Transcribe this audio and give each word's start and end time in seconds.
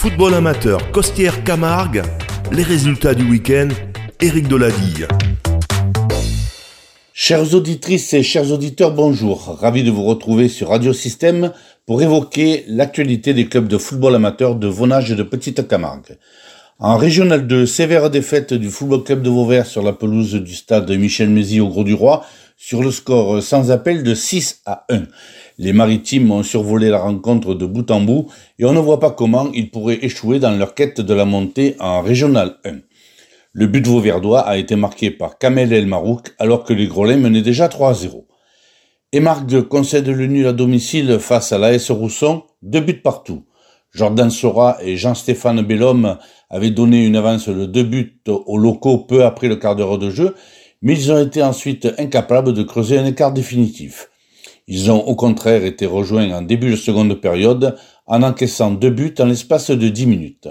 Football 0.00 0.32
amateur, 0.32 0.90
Costière 0.92 1.44
Camargue, 1.44 2.00
les 2.52 2.62
résultats 2.62 3.12
du 3.12 3.22
week-end, 3.22 3.68
Éric 4.18 4.48
Deladille. 4.48 5.06
Chères 7.12 7.52
auditrices 7.52 8.14
et 8.14 8.22
chers 8.22 8.50
auditeurs, 8.50 8.92
bonjour. 8.92 9.58
Ravi 9.60 9.84
de 9.84 9.90
vous 9.90 10.04
retrouver 10.04 10.48
sur 10.48 10.70
Radio 10.70 10.94
Système 10.94 11.52
pour 11.84 12.00
évoquer 12.00 12.64
l'actualité 12.66 13.34
des 13.34 13.46
clubs 13.46 13.68
de 13.68 13.76
football 13.76 14.14
amateur 14.14 14.54
de 14.54 14.68
Vonage 14.68 15.10
et 15.10 15.16
de 15.16 15.22
Petite 15.22 15.68
Camargue. 15.68 16.16
En 16.78 16.96
régional 16.96 17.46
2, 17.46 17.66
sévère 17.66 18.08
défaite 18.08 18.54
du 18.54 18.70
Football 18.70 19.04
Club 19.04 19.20
de 19.20 19.28
Vauvert 19.28 19.66
sur 19.66 19.82
la 19.82 19.92
pelouse 19.92 20.32
du 20.32 20.54
stade 20.54 20.90
Michel 20.92 21.28
Mézy 21.28 21.60
au 21.60 21.68
Gros 21.68 21.84
du 21.84 21.92
Roi 21.92 22.24
sur 22.62 22.82
le 22.82 22.90
score 22.90 23.42
sans 23.42 23.70
appel 23.70 24.02
de 24.02 24.14
6 24.14 24.60
à 24.66 24.84
1. 24.90 25.04
Les 25.56 25.72
maritimes 25.72 26.30
ont 26.30 26.42
survolé 26.42 26.90
la 26.90 26.98
rencontre 26.98 27.54
de 27.54 27.64
bout 27.64 27.90
en 27.90 28.02
bout 28.02 28.28
et 28.58 28.66
on 28.66 28.74
ne 28.74 28.78
voit 28.78 29.00
pas 29.00 29.10
comment 29.10 29.50
ils 29.54 29.70
pourraient 29.70 30.04
échouer 30.04 30.38
dans 30.40 30.50
leur 30.50 30.74
quête 30.74 31.00
de 31.00 31.14
la 31.14 31.24
montée 31.24 31.74
en 31.80 32.02
régional 32.02 32.58
1. 32.66 32.80
Le 33.54 33.66
but 33.66 33.86
vauverdois 33.86 34.40
a 34.40 34.58
été 34.58 34.76
marqué 34.76 35.10
par 35.10 35.38
Kamel 35.38 35.72
El 35.72 35.86
Marouk 35.86 36.34
alors 36.38 36.64
que 36.64 36.74
les 36.74 36.86
Grolins 36.86 37.16
menaient 37.16 37.40
déjà 37.40 37.66
3 37.66 37.90
à 37.90 37.94
0. 37.94 38.28
Et 39.12 39.20
Marc 39.20 39.62
concède 39.62 40.08
le 40.08 40.26
nul 40.26 40.46
à 40.46 40.52
domicile 40.52 41.18
face 41.18 41.52
à 41.52 41.58
l'AS 41.58 41.90
Rousson, 41.90 42.42
deux 42.60 42.80
buts 42.80 43.00
partout. 43.02 43.46
Jordan 43.92 44.28
Sora 44.28 44.76
et 44.82 44.98
Jean-Stéphane 44.98 45.62
Bellhomme 45.62 46.18
avaient 46.50 46.70
donné 46.70 47.06
une 47.06 47.16
avance 47.16 47.48
de 47.48 47.64
deux 47.64 47.84
buts 47.84 48.20
aux 48.28 48.58
locaux 48.58 48.98
peu 48.98 49.24
après 49.24 49.48
le 49.48 49.56
quart 49.56 49.76
d'heure 49.76 49.98
de 49.98 50.10
jeu, 50.10 50.34
mais 50.82 50.94
ils 50.94 51.12
ont 51.12 51.22
été 51.22 51.42
ensuite 51.42 51.88
incapables 51.98 52.52
de 52.54 52.62
creuser 52.62 52.98
un 52.98 53.06
écart 53.06 53.32
définitif. 53.32 54.10
Ils 54.66 54.90
ont 54.90 55.04
au 55.04 55.16
contraire 55.16 55.64
été 55.64 55.84
rejoints 55.86 56.30
en 56.30 56.42
début 56.42 56.70
de 56.70 56.76
seconde 56.76 57.14
période 57.20 57.76
en 58.06 58.22
encaissant 58.22 58.70
deux 58.70 58.90
buts 58.90 59.14
en 59.18 59.24
l'espace 59.24 59.70
de 59.70 59.88
dix 59.88 60.06
minutes. 60.06 60.48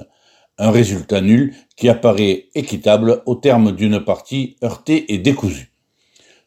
Un 0.58 0.72
résultat 0.72 1.22
nul 1.22 1.56
qui 1.78 1.88
apparaît 1.88 2.48
équitable 2.54 3.22
au 3.26 3.36
terme 3.36 3.72
d'une 3.72 4.04
partie 4.04 4.58
heurtée 4.62 5.14
et 5.14 5.18
décousue. 5.18 5.72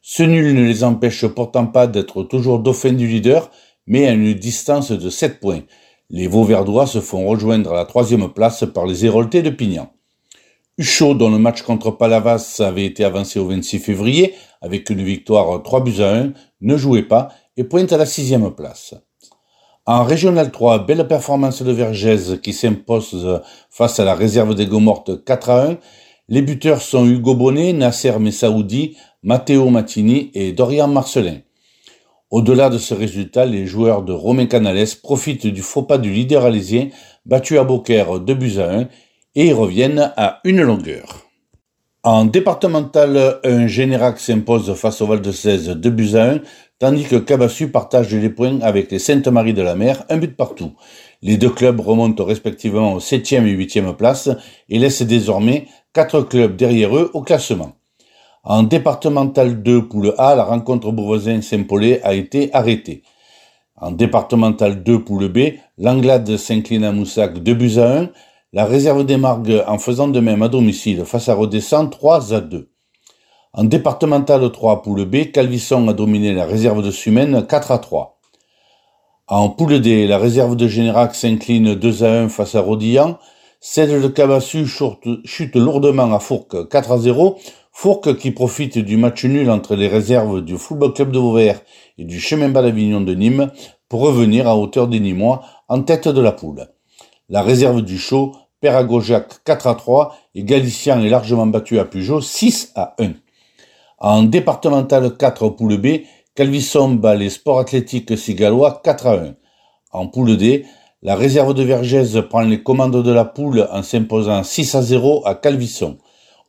Ce 0.03 0.23
nul 0.23 0.55
ne 0.55 0.65
les 0.65 0.85
empêche 0.85 1.27
pourtant 1.27 1.67
pas 1.67 1.87
d'être 1.87 2.25
toujours 2.25 2.59
dauphins 2.59 2.93
du 2.93 3.07
leader, 3.07 3.51
mais 3.87 4.07
à 4.07 4.13
une 4.13 4.35
distance 4.35 4.93
de 4.93 5.11
7 5.11 5.41
points, 5.41 5.63
les 6.11 6.27
Vauverdois 6.27 6.87
se 6.87 7.01
font 7.01 7.27
rejoindre 7.27 7.73
à 7.73 7.77
la 7.77 7.85
troisième 7.87 8.31
place 8.33 8.65
par 8.75 8.85
les 8.85 9.07
Héroltais 9.07 9.43
de 9.43 9.51
Pignan. 9.51 9.91
Huchot, 10.79 11.15
dont 11.15 11.31
le 11.31 11.39
match 11.39 11.63
contre 11.63 11.91
Palavas 11.91 12.61
avait 12.61 12.87
été 12.87 13.05
avancé 13.05 13.39
au 13.39 13.47
26 13.47 13.79
février, 13.79 14.35
avec 14.63 14.89
une 14.89 15.03
victoire 15.03 15.63
3 15.63 15.85
buts 15.85 16.01
à 16.01 16.15
1, 16.15 16.33
ne 16.63 16.77
jouait 16.77 17.03
pas 17.03 17.29
et 17.59 17.65
pointe 17.65 17.93
à 17.93 17.99
la 17.99 18.07
sixième 18.07 18.51
place. 18.55 18.95
En 19.85 20.05
Régional 20.05 20.51
3, 20.51 20.87
belle 20.87 21.07
performance 21.07 21.63
de 21.63 21.73
Vergès 21.73 22.41
qui 22.43 22.53
s'impose 22.53 23.43
face 23.69 24.01
à 24.01 24.05
la 24.05 24.15
réserve 24.15 24.55
des 24.55 24.67
Gomortes 24.67 25.25
4 25.25 25.51
à 25.51 25.67
1. 25.67 25.79
Les 26.29 26.41
buteurs 26.41 26.81
sont 26.81 27.05
Hugo 27.05 27.35
Bonnet, 27.35 27.73
Nasser 27.73 28.19
Messaoudi, 28.19 28.97
Matteo 29.23 29.69
Mattini 29.69 30.31
et 30.35 30.53
Dorian 30.53 30.89
Marcelin. 30.89 31.39
Au-delà 32.31 32.71
de 32.71 32.79
ce 32.79 32.95
résultat, 32.95 33.45
les 33.45 33.67
joueurs 33.67 34.03
de 34.03 34.13
Romain 34.13 34.47
Canales 34.47 34.87
profitent 35.03 35.49
du 35.49 35.61
faux 35.61 35.83
pas 35.83 35.99
du 35.99 36.11
leader 36.11 36.47
alésien, 36.47 36.89
battu 37.27 37.59
à 37.59 37.65
Beaucaire 37.65 38.21
2 38.21 38.35
buts 38.35 38.59
à 38.59 38.71
1, 38.71 38.89
et 39.35 39.53
reviennent 39.53 40.13
à 40.17 40.41
une 40.45 40.63
longueur. 40.63 41.23
En 42.05 42.25
départemental, 42.25 43.39
un 43.45 43.67
Générac 43.69 44.19
s'impose 44.19 44.75
face 44.75 45.01
au 45.01 45.07
Val 45.07 45.21
de 45.21 45.31
16 45.31 45.69
2 45.69 45.91
buts 45.91 46.17
à 46.17 46.33
1, 46.33 46.41
tandis 46.81 47.05
que 47.05 47.15
Cabassu 47.15 47.69
partage 47.69 48.13
les 48.13 48.29
points 48.29 48.61
avec 48.61 48.91
les 48.91 48.99
Sainte-Marie 48.99 49.55
de 49.55 49.63
la 49.63 49.77
Mer, 49.77 50.05
un 50.09 50.17
but 50.17 50.37
partout. 50.37 50.73
Les 51.23 51.37
deux 51.37 51.51
clubs 51.51 51.79
remontent 51.79 52.25
respectivement 52.25 52.95
aux 52.95 52.99
7e 52.99 53.47
et 53.47 53.57
8e 53.57 53.95
places 53.95 54.31
et 54.69 54.81
laissent 54.81 55.03
désormais 55.03 55.69
quatre 55.93 56.23
clubs 56.23 56.57
derrière 56.57 56.97
eux 56.97 57.13
au 57.15 57.23
classement. 57.23 57.77
En 58.43 58.65
départemental 58.65 59.63
2, 59.63 59.87
poule 59.87 60.15
A, 60.19 60.35
la 60.35 60.43
rencontre 60.43 60.91
Beauvoisin-Saint-Paulet 60.91 62.03
a 62.03 62.15
été 62.15 62.53
arrêtée. 62.53 63.05
En 63.77 63.93
départemental 63.93 64.83
2, 64.83 65.05
poule 65.05 65.29
B, 65.29 65.55
l'Anglade 65.79 66.37
s'incline 66.37 66.83
à 66.83 66.91
Moussac 66.91 67.39
2 67.39 67.55
buts 67.55 67.79
à 67.79 67.99
1, 68.01 68.09
la 68.55 68.67
réserve 68.67 69.07
des 69.07 69.17
en 69.25 69.79
faisant 69.79 70.09
de 70.09 70.21
même 70.21 70.43
à 70.43 70.49
domicile 70.49 71.07
face 71.07 71.31
à 71.31 71.35
Redescend 71.35 71.91
3 71.91 72.35
à 72.35 72.41
2. 72.43 72.69
En 73.55 73.65
départemental 73.65 74.51
3, 74.53 74.83
poule 74.83 75.07
B, 75.07 75.31
Calvisson 75.33 75.89
a 75.89 75.95
dominé 75.95 76.35
la 76.35 76.45
réserve 76.45 76.83
de 76.83 76.91
Sumène 76.91 77.47
4 77.47 77.71
à 77.71 77.79
3. 77.79 78.21
En 79.29 79.49
poule 79.49 79.81
D, 79.81 80.07
la 80.07 80.19
réserve 80.19 80.57
de 80.57 80.69
Générac 80.69 81.15
s'incline 81.15 81.75
2 81.75 82.05
à 82.05 82.13
1 82.25 82.29
face 82.29 82.55
à 82.55 82.61
Rodillan, 82.61 83.19
celle 83.61 84.03
de 84.03 84.09
Cabassu 84.09 84.67
chute 85.25 85.57
lourdement 85.57 86.13
à 86.13 86.19
Fourques 86.19 86.69
4 86.69 86.93
à 86.93 86.99
0, 86.99 87.39
Fourques 87.73 88.19
qui 88.19 88.33
profite 88.33 88.77
du 88.79 88.99
match 88.99 89.25
nul 89.25 89.51
entre 89.51 89.77
les 89.77 89.89
réserves 89.89 90.43
du 90.43 90.59
Football 90.59 90.93
Club 90.93 91.11
de 91.11 91.19
Vauvert 91.19 91.63
et 91.97 92.05
du 92.05 92.21
Chemin 92.21 92.51
Bas 92.51 92.61
d'Avignon 92.61 93.01
de 93.01 93.15
Nîmes 93.15 93.51
pour 93.89 94.03
revenir 94.03 94.47
à 94.47 94.59
hauteur 94.59 94.89
des 94.89 95.01
Nîmois 95.01 95.41
en 95.69 95.83
tête 95.83 96.07
de 96.07 96.21
la 96.21 96.33
poule. 96.33 96.67
La 97.33 97.41
réserve 97.41 97.81
du 97.81 97.97
Chaud 97.97 98.33
perd 98.61 98.77
à 98.77 98.85
Gaujac 98.85 99.43
4 99.45 99.67
à 99.67 99.75
3 99.75 100.15
et 100.35 100.45
Galicien 100.45 101.03
est 101.03 101.09
largement 101.09 101.47
battu 101.47 101.79
à 101.79 101.87
Pujol 101.87 102.23
6 102.23 102.73
à 102.75 102.95
1. 102.99 103.13
En 103.97 104.25
départemental 104.25 105.17
4 105.17 105.49
poule 105.49 105.79
B, 105.79 106.03
Calvisson 106.35 106.91
bat 106.91 107.15
les 107.15 107.31
sports 107.31 107.59
athlétiques 107.59 108.19
cigalois 108.19 108.83
4 108.85 109.07
à 109.07 109.15
1. 109.15 109.35
En 109.93 110.09
poule 110.09 110.37
D, 110.37 110.67
la 111.01 111.17
réserve 111.17 111.55
de 111.55 111.63
Vergès 111.63 112.21
prend 112.29 112.43
les 112.43 112.63
commandes 112.63 113.03
de 113.03 113.13
la 113.13 113.25
poule 113.25 113.67
en 113.73 113.83
s'imposant 113.83 114.43
6 114.43 114.75
à 114.75 114.83
0 114.83 115.23
à 115.25 115.35
Calvisson. 115.35 115.97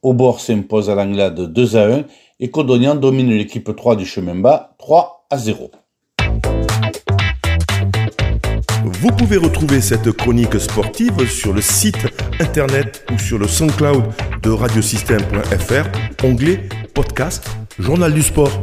Aubord 0.02 0.42
s'impose 0.42 0.90
à 0.90 0.96
l'Anglade 0.96 1.40
2 1.40 1.78
à 1.78 1.86
1 1.96 2.04
et 2.42 2.52
Codognan 2.52 2.96
domine 2.96 3.30
l'équipe 3.30 3.74
3 3.74 3.96
du 3.96 4.06
chemin 4.06 4.36
bas 4.36 4.76
3 4.80 5.28
à 5.30 5.38
0. 5.38 5.72
Vous 9.04 9.12
pouvez 9.12 9.36
retrouver 9.36 9.82
cette 9.82 10.14
chronique 10.14 10.58
sportive 10.62 11.28
sur 11.28 11.52
le 11.52 11.60
site 11.60 12.08
internet 12.40 13.06
ou 13.12 13.20
sur 13.20 13.38
le 13.38 13.50
SoundCloud 13.50 14.06
de 14.42 14.50
radiosystème.fr, 14.50 16.26
onglet 16.26 16.70
podcast, 16.94 17.50
journal 17.80 18.14
du 18.14 18.22
sport. 18.22 18.62